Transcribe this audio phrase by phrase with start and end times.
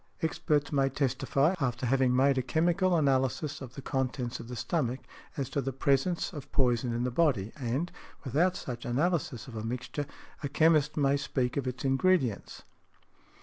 [0.23, 5.01] Experts may testify, after having made a chemical analysis of the contents of the stomach,
[5.37, 7.91] as to the presence of poison in the body; and,
[8.23, 10.07] without such analysis of a mixture,
[10.41, 12.63] a chemist may speak of its ingredients.